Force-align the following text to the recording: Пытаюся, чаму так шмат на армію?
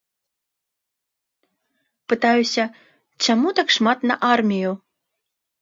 Пытаюся, 2.13 2.63
чаму 3.27 3.47
так 3.61 3.67
шмат 3.77 3.99
на 4.15 4.21
армію? 4.35 4.71